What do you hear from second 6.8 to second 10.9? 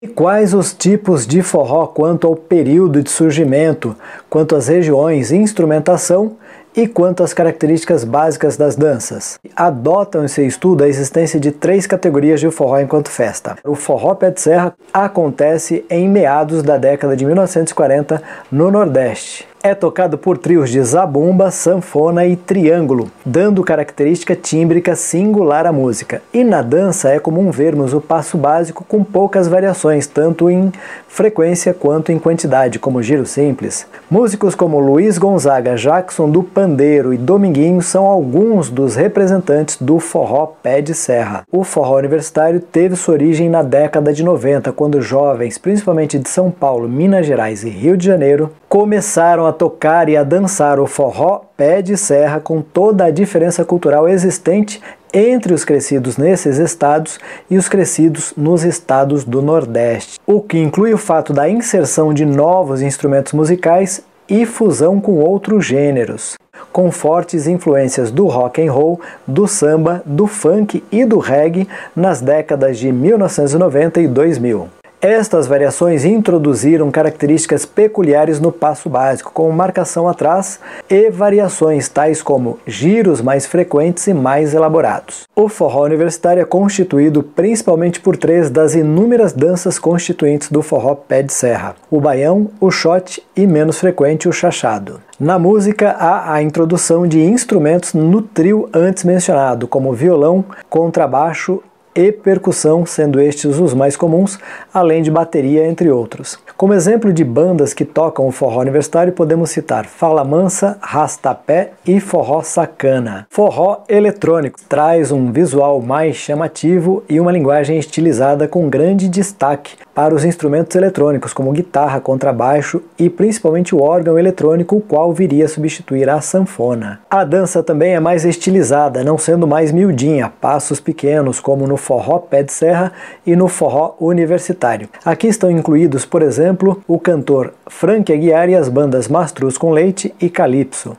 quanto às características básicas das danças. Adotam em seu estudo a